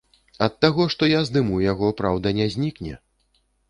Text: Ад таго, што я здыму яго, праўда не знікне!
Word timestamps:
Ад 0.45 0.55
таго, 0.65 0.87
што 0.93 1.11
я 1.11 1.21
здыму 1.29 1.63
яго, 1.71 1.93
праўда 2.03 2.37
не 2.43 2.53
знікне! 2.59 2.93